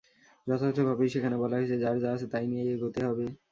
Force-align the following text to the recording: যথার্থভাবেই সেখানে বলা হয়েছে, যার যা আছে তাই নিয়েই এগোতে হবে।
যথার্থভাবেই 0.47 1.09
সেখানে 1.09 1.35
বলা 1.37 1.55
হয়েছে, 1.57 1.75
যার 1.83 1.95
যা 2.03 2.09
আছে 2.15 2.27
তাই 2.33 2.45
নিয়েই 2.49 2.73
এগোতে 2.75 2.99
হবে। 3.07 3.25